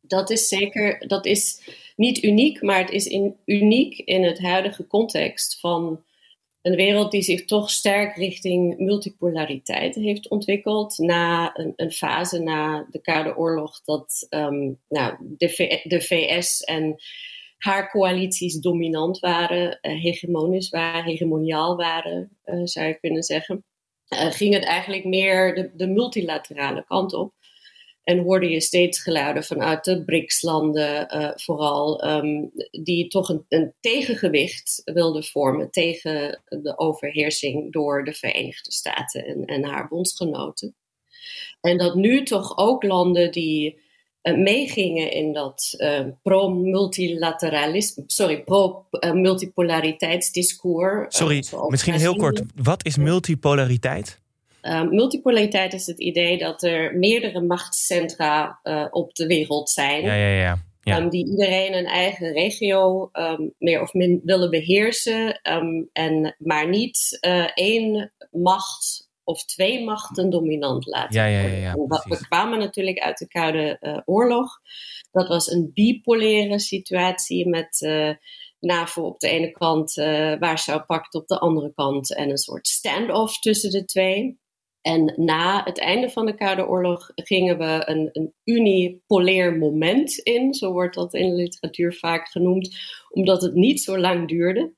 [0.00, 1.60] Dat is zeker, dat is
[1.96, 6.02] niet uniek, maar het is in, uniek in het huidige context van
[6.62, 10.98] een wereld die zich toch sterk richting multipolariteit heeft ontwikkeld.
[10.98, 16.96] Na een, een fase na de Koude Oorlog dat um, nou, de, de VS en
[17.58, 23.64] haar coalities dominant waren, uh, hegemonisch waren, hegemoniaal waren, uh, zou je kunnen zeggen.
[24.08, 27.32] Uh, ging het eigenlijk meer de, de multilaterale kant op.
[28.04, 31.06] En hoorde je steeds geluiden vanuit de BRICS-landen,
[31.40, 38.72] vooral, um, die toch een, een, tegengewicht wilden vormen tegen de overheersing door de Verenigde
[38.72, 40.76] Staten en, en haar bondsgenoten.
[41.60, 43.80] En dat nu toch ook landen die
[44.36, 51.16] meegingen in dat uh, pro-multilateralisme, sorry, pro-multipolariteitsdiscours.
[51.16, 52.42] Sorry, misschien heel kort.
[52.54, 54.20] Wat is multipolariteit?
[54.62, 60.02] Uh, multipolariteit is het idee dat er meerdere machtscentra uh, op de wereld zijn.
[60.02, 60.58] Ja, ja, ja.
[60.82, 61.00] ja.
[61.00, 65.40] Um, die iedereen een eigen regio um, meer of min willen beheersen.
[65.52, 71.74] Um, en, maar niet uh, één macht of twee machten dominant laten Ja, ja, ja,
[71.74, 72.02] worden.
[72.08, 74.60] we kwamen natuurlijk uit de Koude eh, Oorlog.
[75.10, 78.10] Dat was een bipolaire situatie met eh,
[78.60, 82.66] NAVO op de ene kant, eh Warschau Pact op de andere kant en een soort
[82.66, 84.38] standoff tussen de twee.
[84.80, 90.54] En na het einde van de Koude Oorlog gingen we een, een unipolair moment in,
[90.54, 92.76] zo wordt dat in de literatuur vaak genoemd,
[93.08, 94.74] omdat het niet zo lang duurde.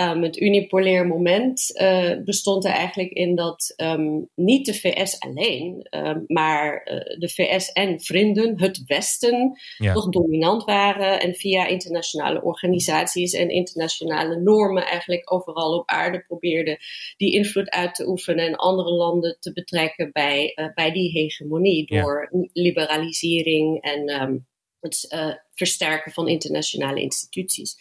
[0.00, 5.86] Um, het unipolair moment uh, bestond er eigenlijk in dat um, niet de VS alleen,
[5.90, 9.92] um, maar uh, de VS en vrienden, het Westen, Ja.
[9.92, 16.78] toch dominant waren en via internationale organisaties en internationale normen eigenlijk overal op aarde probeerden
[17.16, 21.94] die invloed uit te oefenen en andere landen te betrekken bij, uh, bij die hegemonie
[21.94, 22.02] Ja.
[22.02, 24.44] door liberalisering en
[24.80, 25.14] het
[25.52, 27.76] versterken van internationale instituties.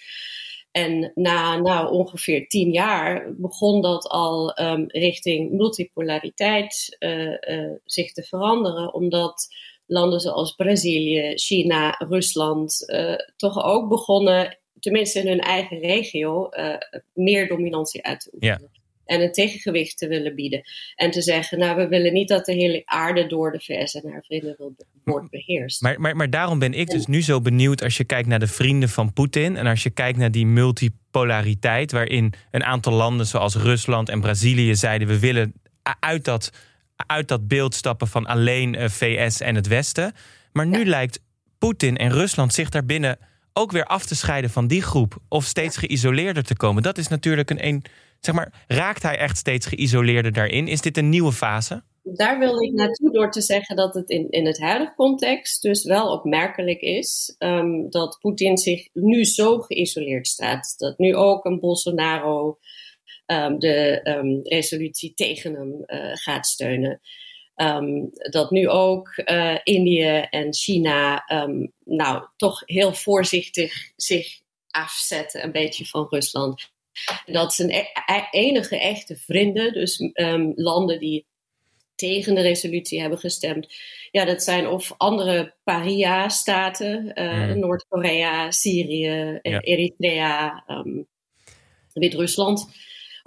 [0.75, 8.11] En na nou, ongeveer tien jaar begon dat al um, richting multipolariteit uh, uh, zich
[8.11, 9.47] te veranderen, omdat
[9.85, 16.49] landen zoals Brazilië, China, Rusland uh, toch ook begonnen, tenminste in hun eigen regio,
[17.13, 18.69] meer dominantie uit te oefenen.
[18.73, 18.84] Ja.
[19.05, 20.61] En een tegengewicht te willen bieden.
[20.95, 24.11] En te zeggen, nou, we willen niet dat de hele aarde door de VS en
[24.11, 25.81] haar vrienden wordt beheerst.
[25.81, 28.47] Maar, maar, maar daarom ben ik dus nu zo benieuwd als je kijkt naar de
[28.47, 29.57] vrienden van Poetin.
[29.57, 31.91] En als je kijkt naar die multipolariteit.
[31.91, 35.53] Waarin een aantal landen zoals Rusland en Brazilië zeiden: we willen
[35.99, 36.51] uit dat,
[36.95, 40.13] uit dat beeld stappen van alleen eh, VS en het Westen.
[40.51, 41.19] Maar nu lijkt
[41.57, 43.17] Poetin en Rusland zich daarbinnen
[43.53, 45.17] ook weer af te scheiden van die groep.
[45.27, 46.83] Of steeds geïsoleerder te komen.
[46.83, 47.65] Dat is natuurlijk een.
[47.65, 47.83] een
[48.25, 50.67] zeg maar, raakt hij echt steeds geïsoleerder daarin?
[50.67, 51.83] Is dit een nieuwe fase?
[52.13, 55.83] daar wil ik naartoe door te zeggen dat het in, in het huidige context dus
[55.83, 60.73] wel opmerkelijk is um, dat Poetin zich nu zo geïsoleerd staat.
[60.77, 62.57] Dat nu ook een Bolsonaro
[63.25, 67.01] um, de um, resolutie tegen hem uh, gaat steunen.
[68.31, 71.23] dat nu ook uh, Indië en China
[71.83, 76.73] nou toch heel voorzichtig zich afzetten een beetje van Rusland.
[77.25, 77.83] Dat zijn e
[78.31, 80.11] enige echte vrienden, dus
[80.55, 81.25] landen die
[81.95, 83.73] tegen de resolutie hebben gestemd.
[84.11, 87.59] Ja, dat zijn of andere paria-staten, uh, mm.
[87.59, 89.59] Noord-Korea, Syrië, ja.
[89.59, 91.07] Eritrea, um,
[91.93, 92.67] Wit-Rusland.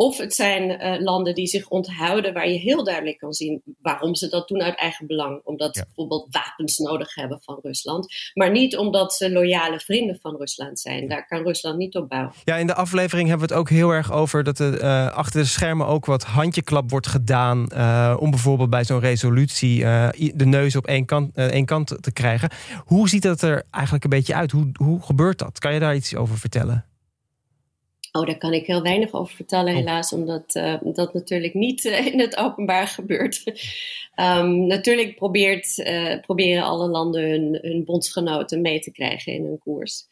[0.01, 4.15] Of het zijn uh, landen die zich onthouden, waar je heel duidelijk kan zien waarom
[4.15, 5.41] ze dat doen uit eigen belang.
[5.45, 5.81] Omdat ja.
[5.81, 8.07] ze bijvoorbeeld wapens nodig hebben van Rusland.
[8.35, 11.09] Maar niet omdat ze loyale vrienden van Rusland zijn.
[11.09, 12.33] Daar kan Rusland niet op bouwen.
[12.45, 15.41] Ja, in de aflevering hebben we het ook heel erg over dat er uh, achter
[15.41, 17.67] de schermen ook wat handjeklap wordt gedaan.
[17.73, 22.51] Uh, om bijvoorbeeld bij zo'n resolutie de neus op één kant, één kant te krijgen.
[22.85, 24.51] Hoe ziet dat er eigenlijk een beetje uit?
[24.51, 25.59] Hoe, hoe gebeurt dat?
[25.59, 26.88] Kan je daar iets over vertellen?
[28.13, 32.07] Oh, daar kan ik heel weinig over vertellen, helaas, omdat uh, dat natuurlijk niet uh,
[32.07, 33.43] in het openbaar gebeurt.
[34.17, 39.59] um, natuurlijk probeert, uh, proberen alle landen hun, hun bondsgenoten mee te krijgen in hun
[39.59, 40.07] koers.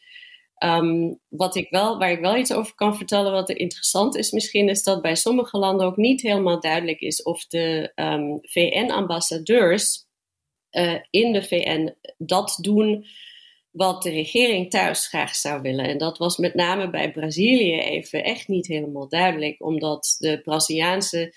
[0.63, 4.31] Um, wat ik wel, waar ik wel iets over kan vertellen, wat er interessant is
[4.31, 10.05] misschien, is dat bij sommige landen ook niet helemaal duidelijk is of de um, VN-ambassadeurs
[11.09, 13.05] in de VN dat doen
[13.77, 15.85] wat de regering thuis graag zou willen.
[15.85, 21.33] En dat was met name bij Brazilië even echt niet helemaal duidelijk, omdat de Braziliaanse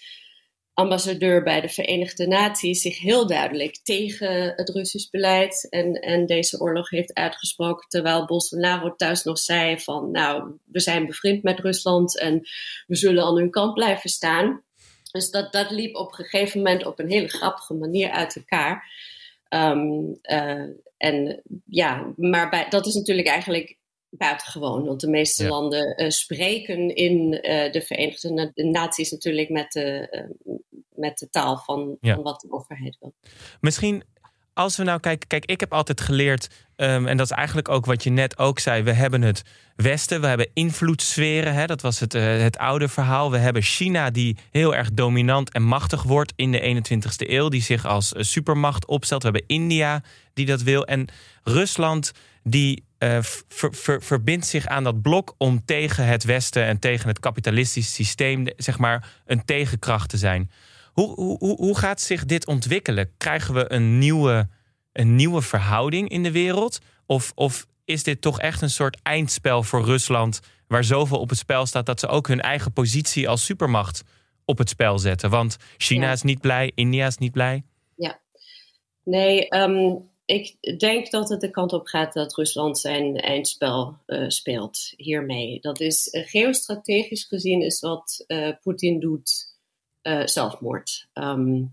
[0.75, 6.61] ambassadeur bij de Verenigde Naties zich heel duidelijk tegen het Russisch beleid en, en deze
[6.61, 12.19] oorlog heeft uitgesproken, terwijl Bolsonaro thuis nog zei van, nou, we zijn bevriend met Rusland
[12.19, 12.41] en
[12.87, 14.63] we zullen aan hun kant blijven staan.
[15.13, 18.93] Dus dat, dat liep op een gegeven moment op een hele grappige manier uit elkaar.
[19.49, 20.21] Um,
[21.01, 23.79] en ja, maar bij, dat is natuurlijk eigenlijk
[24.11, 24.85] buitengewoon.
[24.85, 25.49] Want de meeste ja.
[25.49, 30.09] landen uh, spreken in uh, de Verenigde Naties natuurlijk met de,
[30.95, 32.15] met de taal van, ja.
[32.15, 33.15] van wat de overheid wil.
[33.61, 34.03] Misschien
[34.55, 37.87] als we nou kijken, kijk, ik heb altijd geleerd, um, en dat is eigenlijk ook
[37.87, 39.43] wat je net ook zei, we hebben het
[39.77, 43.31] Westen, we hebben invloedssferen, hè, dat was het, uh, het oude verhaal.
[43.31, 47.63] We hebben China die heel erg dominant en machtig wordt in de 21ste eeuw, die
[47.63, 49.23] zich als uh, supermacht opstelt.
[49.23, 50.03] We hebben India
[50.35, 51.09] die dat wil en
[51.43, 52.85] Rusland die
[53.49, 58.47] ver, verbindt zich aan dat blok om tegen het Westen en tegen het kapitalistische systeem,
[58.57, 60.51] zeg maar, een tegenkracht te zijn.
[60.93, 63.13] Hoe, hoe, hoe gaat zich dit ontwikkelen?
[63.17, 64.49] Krijgen we een nieuwe,
[64.93, 66.79] een nieuwe verhouding in de wereld?
[67.07, 70.41] Of, of is dit toch echt een soort eindspel voor Rusland...
[70.67, 74.03] waar zoveel op het spel staat dat ze ook hun eigen positie als supermacht
[74.45, 75.31] op het spel zetten?
[75.31, 76.13] Want China ja.
[76.13, 77.63] is niet blij, India is niet blij.
[77.97, 78.21] Ja,
[79.05, 84.29] nee, um, ik denk dat het de kant op gaat dat Rusland zijn eindspel uh,
[84.29, 85.61] speelt hiermee.
[85.61, 89.50] Dat is uh, geostrategisch gezien is wat uh, Poetin doet
[90.03, 91.09] uh, zelfmoord.
[91.15, 91.73] Um,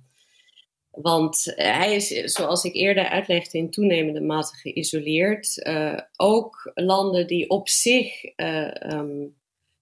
[1.01, 5.57] want hij is, zoals ik eerder uitlegde, in toenemende mate geïsoleerd.
[5.67, 9.35] Uh, ook landen die op zich uh, um,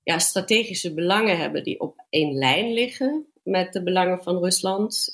[0.03, 5.13] ja, strategische belangen hebben, die op één lijn liggen met de belangen van Rusland,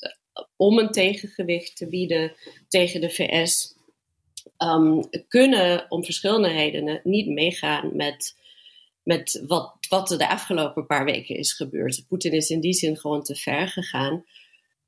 [0.56, 2.34] om een tegengewicht te bieden
[2.67, 3.76] tegen de VS,
[4.58, 8.36] um, kunnen om verschillende redenen niet meegaan met,
[9.04, 12.06] met wat, wat er de afgelopen paar weken is gebeurd.
[12.08, 14.25] Poetin is in die zin gewoon te ver gegaan.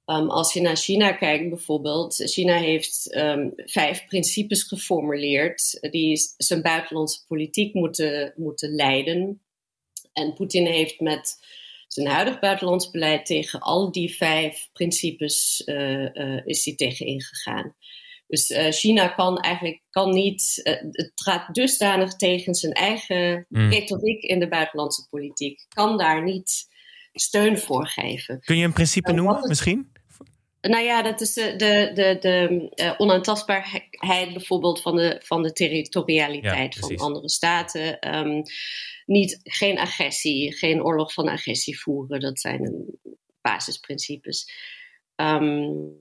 [0.06, 6.62] Um, als je naar China kijkt bijvoorbeeld, China heeft um, vijf principes geformuleerd die zijn
[6.62, 9.42] buitenlandse politiek moeten, moeten leiden.
[10.14, 11.38] En Poetin heeft met
[11.88, 17.76] zijn huidig buitenlands beleid tegen al die vijf principes uh, uh, is hij tegen ingegaan.
[18.28, 20.60] Dus uh, China kan eigenlijk kan niet,
[20.92, 23.70] het gaat dusdanig tegen zijn eigen mm.
[23.70, 26.72] retoriek in de buitenlandse politiek, kan daar niet
[27.14, 28.40] steun voor geven.
[28.40, 29.92] Kun je een principe noemen misschien?
[30.62, 36.74] Nou ja, dat is de, de, de, de onaantastbaarheid bijvoorbeeld van de, van de territorialiteit
[36.74, 38.16] ja, van andere staten.
[38.16, 38.42] Um,
[39.06, 42.20] niet, geen agressie, geen oorlog van agressie voeren.
[42.20, 43.00] Dat zijn een
[43.42, 44.52] basisprincipes.
[45.16, 45.96] Um,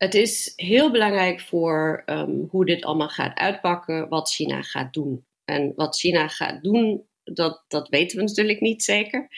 [0.00, 5.26] het is heel belangrijk voor um, hoe dit allemaal gaat uitpakken, wat China gaat doen.
[5.44, 9.28] En wat China gaat doen, dat, dat weten we natuurlijk niet zeker.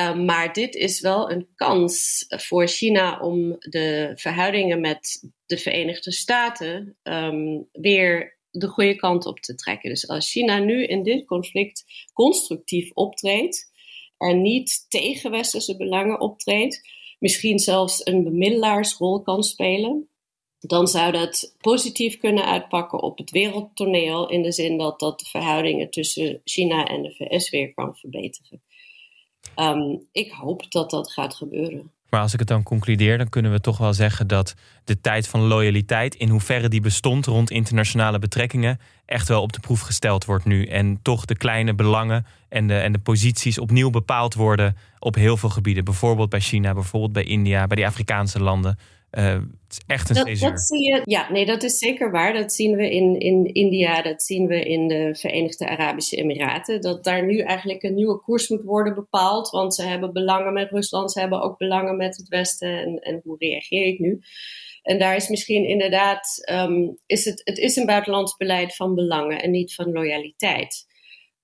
[0.00, 6.12] Um, maar dit is wel een kans voor China om de verhoudingen met de Verenigde
[6.12, 9.90] Staten um, weer de goede kant op te trekken.
[9.90, 13.72] Dus als China nu in dit conflict constructief optreedt
[14.18, 16.80] en niet tegen westerse belangen optreedt,
[17.20, 20.08] misschien zelfs een bemiddelaarsrol kan spelen,
[20.58, 25.26] dan zou dat positief kunnen uitpakken op het wereldtoneel in de zin dat dat de
[25.26, 28.62] verhoudingen tussen China en de VS weer kan verbeteren.
[29.56, 31.92] Um, ik hoop dat dat gaat gebeuren.
[32.10, 35.28] Maar als ik het dan concludeer, dan kunnen we toch wel zeggen dat de tijd
[35.28, 40.24] van loyaliteit, in hoeverre die bestond rond internationale betrekkingen, echt wel op de proef gesteld
[40.24, 40.66] wordt nu.
[40.66, 45.36] En toch de kleine belangen en de, en de posities opnieuw bepaald worden op heel
[45.36, 45.84] veel gebieden.
[45.84, 48.78] Bijvoorbeeld bij China, bijvoorbeeld bij India, bij die Afrikaanse landen.
[49.12, 52.32] Uh, het is echt een dat, dat zie je, Ja, nee, dat is zeker waar.
[52.32, 56.80] Dat zien we in, in India, dat zien we in de Verenigde Arabische Emiraten.
[56.80, 59.50] Dat daar nu eigenlijk een nieuwe koers moet worden bepaald.
[59.50, 62.78] Want ze hebben belangen met Rusland, ze hebben ook belangen met het Westen.
[62.78, 64.20] En, en hoe reageer ik nu?
[64.82, 69.42] En daar is misschien inderdaad, um, is het, het is een buitenlands beleid van belangen
[69.42, 70.86] en niet van loyaliteit.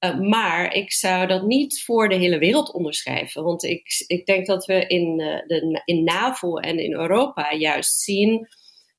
[0.01, 3.43] Uh, maar ik zou dat niet voor de hele wereld onderschrijven.
[3.43, 8.01] Want ik, ik denk dat we in, uh, de, in NAVO en in Europa juist
[8.01, 8.49] zien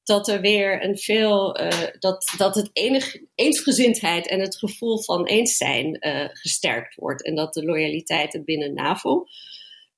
[0.03, 1.59] dat er weer een veel.
[1.59, 5.97] Uh, dat, dat het enig, eensgezindheid en het gevoel van eens zijn
[6.33, 7.25] gesterkt wordt.
[7.25, 9.25] En dat de loyaliteit binnen NAVO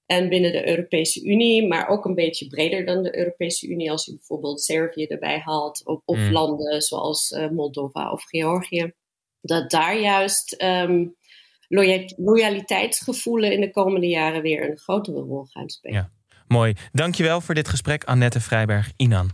[0.05, 4.05] en binnen de Europese Unie, maar ook een beetje breder dan de Europese Unie, als
[4.05, 6.31] je bijvoorbeeld Servië erbij haalt, of, of mm.
[6.31, 8.93] landen zoals Moldova of Georgië
[9.41, 11.15] dat daar juist um,
[12.17, 15.97] loyaliteitsgevoelen in de komende jaren weer een grotere rol gaan spelen.
[15.97, 16.09] Ja,
[16.47, 16.73] mooi.
[16.91, 19.31] Dankjewel voor dit gesprek, Annette Vrijberg-Inan.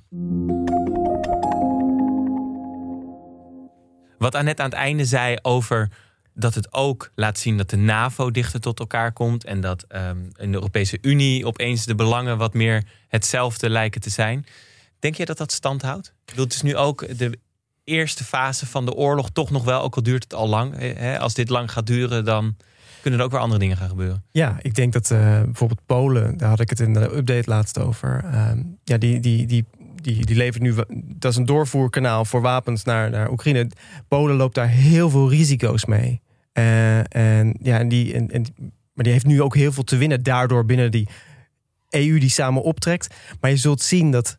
[4.18, 5.90] Wat Annette aan het einde zei over
[6.34, 10.30] dat het ook laat zien dat de NAVO dichter tot elkaar komt en dat um,
[10.38, 14.46] in de Europese Unie opeens de belangen wat meer hetzelfde lijken te zijn.
[15.00, 16.08] Denk je dat dat stand houdt?
[16.08, 17.40] Ik bedoel, is nu ook de
[17.86, 20.74] eerste fase van de oorlog toch nog wel, ook al duurt het al lang.
[20.78, 22.56] Hè, als dit lang gaat duren, dan
[23.02, 24.24] kunnen er ook weer andere dingen gaan gebeuren.
[24.32, 27.80] Ja, ik denk dat uh, bijvoorbeeld Polen, daar had ik het in de update laatst
[27.80, 28.24] over.
[28.34, 28.52] Uh,
[28.84, 29.66] ja, die, die, die,
[30.02, 30.74] die, die levert nu,
[31.06, 33.72] dat is een doorvoerkanaal voor wapens naar, naar Oekraïne.
[34.08, 36.22] Polen loopt daar heel veel risico's mee.
[36.54, 38.46] Uh, en ja, en die, en, en,
[38.94, 41.08] maar die heeft nu ook heel veel te winnen daardoor binnen die
[41.90, 43.16] EU die samen optrekt.
[43.40, 44.38] Maar je zult zien dat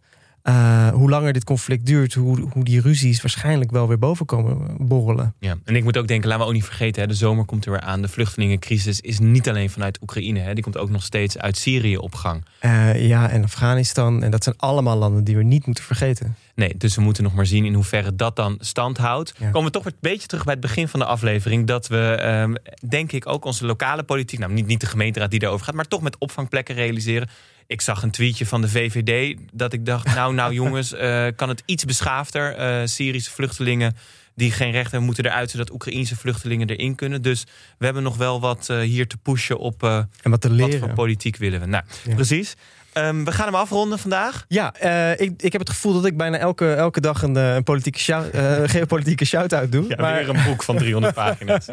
[0.49, 4.77] uh, hoe langer dit conflict duurt, hoe, hoe die ruzies waarschijnlijk wel weer boven komen
[4.79, 5.35] borrelen.
[5.39, 7.65] Ja, en ik moet ook denken, laten we ook niet vergeten, hè, de zomer komt
[7.65, 8.03] er weer aan.
[8.03, 11.97] De vluchtelingencrisis is niet alleen vanuit Oekraïne, hè, die komt ook nog steeds uit Syrië
[11.97, 12.45] op gang.
[12.61, 14.23] Uh, ja, en Afghanistan.
[14.23, 16.37] En dat zijn allemaal landen die we niet moeten vergeten.
[16.55, 19.35] Nee, dus we moeten nog maar zien in hoeverre dat dan stand houdt.
[19.39, 19.51] Ja.
[19.51, 21.67] Komen we toch een beetje terug bij het begin van de aflevering.
[21.67, 22.57] Dat we, um,
[22.89, 25.89] denk ik, ook onze lokale politiek, nou niet, niet de gemeenteraad die daarover gaat, maar
[25.89, 27.29] toch met opvangplekken realiseren
[27.67, 31.49] ik zag een tweetje van de VVD dat ik dacht, nou, nou jongens, uh, kan
[31.49, 32.59] het iets beschaafder?
[32.59, 33.97] Uh, Syrische vluchtelingen
[34.35, 37.23] die geen recht hebben, moeten eruit zodat Oekraïnse vluchtelingen erin kunnen.
[37.23, 37.45] Dus
[37.79, 40.71] we hebben nog wel wat uh, hier te pushen op en wat, te leren.
[40.71, 41.67] wat voor politiek willen we.
[41.67, 42.55] Nou, precies.
[42.97, 44.44] Ehm, we gaan hem afronden vandaag.
[44.49, 47.55] Ja, eh, ik, ik heb het gevoel dat ik bijna elke, elke dag een, eh,
[47.55, 49.84] een politieke shout, eh, geopolitieke shout-out doe.
[49.88, 51.66] Ja, maar, weer een boek van 300 pagina's.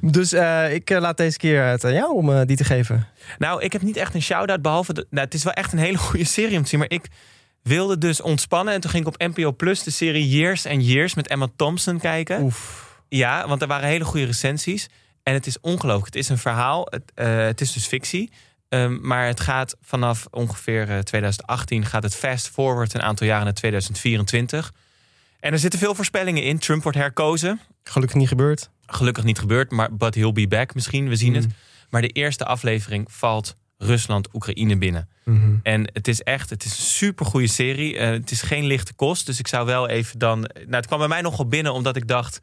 [0.00, 0.32] dus
[0.72, 3.06] ik laat deze keer het aan jou om die te geven.
[3.38, 4.92] Nou, ik heb niet echt een shout-out, behalve...
[4.92, 7.06] De, nou, het is wel echt een hele goede serie om te zien, maar ik
[7.62, 8.74] wilde dus ontspannen.
[8.74, 11.98] En toen ging ik op NPO Plus de serie Years and Years met Emma Thompson
[11.98, 12.42] kijken.
[12.42, 12.94] Oef.
[13.08, 14.88] Ja, want er waren hele goede recensies.
[15.22, 16.06] En het is ongelooflijk.
[16.06, 16.88] Het is een verhaal.
[16.90, 17.12] Het,
[17.48, 18.30] het is dus fictie.
[18.68, 23.44] Ehm, maar het gaat vanaf ongeveer eh, 2018 gaat het fast forward een aantal jaren
[23.44, 24.72] naar 2024.
[25.40, 26.58] En er zitten veel voorspellingen in.
[26.58, 27.60] Trump wordt herkozen.
[27.82, 28.70] Gelukkig niet gebeurd.
[28.86, 31.08] Gelukkig niet gebeurd, maar but he'll be back misschien.
[31.08, 31.46] We zien het.
[31.90, 35.08] Maar de eerste aflevering valt Rusland Oekraïne binnen.
[35.62, 37.98] En het is echt, het is een super goede serie.
[37.98, 40.40] Eh, het is geen lichte kost, dus ik zou wel even dan.
[40.40, 42.38] Nou, het kwam bij mij nogal binnen omdat ik dacht.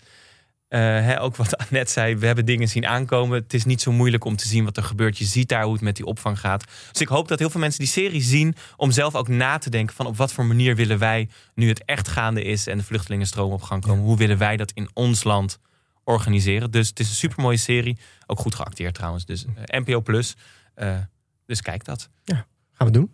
[0.74, 3.42] Eh, hè, ook wat Annette zei, we hebben dingen zien aankomen.
[3.42, 5.18] Het is niet zo moeilijk om te zien wat er gebeurt.
[5.18, 6.64] Je ziet daar hoe het met die opvang gaat.
[6.92, 8.56] Dus ik hoop dat heel veel mensen die serie zien...
[8.78, 11.30] om zelf ook na te denken van op wat voor manier willen wij...
[11.56, 14.04] nu het echt gaande is en de vluchtelingenstroom op gang komen...
[14.04, 15.60] hoe willen wij dat in ons land
[16.04, 16.72] organiseren?
[16.72, 17.98] Dus het is een super mooie serie.
[18.26, 19.26] Ook goed geacteerd trouwens.
[19.26, 20.36] Dus eh, NPO Plus.
[20.74, 20.98] Eh,
[21.46, 22.10] dus kijk dat.
[22.74, 23.12] Gaan we doen.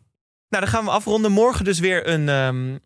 [0.49, 1.32] Nou, dan gaan we afronden.
[1.32, 2.78] Morgen dus weer een ehm,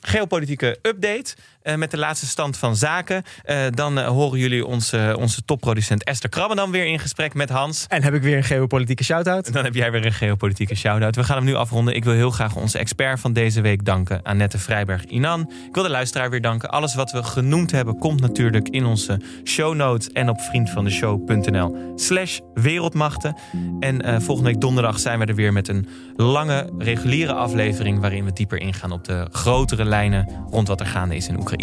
[0.00, 1.36] geopolitieke update.
[1.68, 3.22] Eh, met de laatste stand van zaken.
[3.42, 7.48] Eh, dan eh, horen jullie onze, onze topproducent Esther Krabben dan weer in gesprek met
[7.48, 7.84] Hans.
[7.88, 9.52] En heb ik weer een geopolitieke shout-out.
[9.52, 11.16] Dan heb jij weer een geopolitieke shout-out.
[11.16, 11.94] We gaan hem nu afronden.
[11.94, 14.22] Ik wil heel graag onze expert van deze week danken.
[14.22, 15.40] Annette Vrijberg-Inan.
[15.40, 16.70] Ik wil de luisteraar weer danken.
[16.70, 20.10] Alles wat we genoemd hebben komt natuurlijk in onze show notes.
[20.12, 23.36] En op vriendvandeshow.nl slash wereldmachten.
[23.80, 28.00] En volgende week donderdag zijn we er weer met een lange reguliere aflevering.
[28.00, 31.57] Waarin we dieper ingaan op de grotere lijnen rond wat er gaande is in Oekraïne.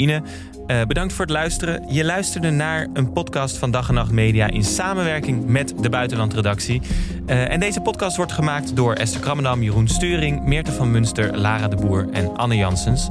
[0.68, 1.86] Eh, bedankt voor het luisteren.
[1.94, 6.82] Je luisterde naar een podcast van Dag en Nacht Media in samenwerking met de Buitenlandredactie.
[7.26, 11.68] Eh, en deze podcast wordt gemaakt door Esther Krammendam, Jeroen Sturing, Meerte van Munster, Lara
[11.68, 13.08] de Boer en Anne Janssens.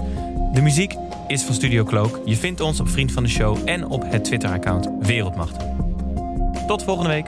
[0.53, 0.95] De muziek
[1.26, 2.20] is van Studio Cloak.
[2.24, 5.57] Je vindt ons op Vriend van de Show en op het Twitter-account Wereldmacht.
[6.66, 7.26] Tot volgende week.